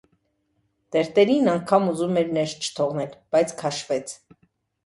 [0.95, 4.19] Տերտերին անգամ ուզում էր ներս չթողնել, բայց քաշվեց: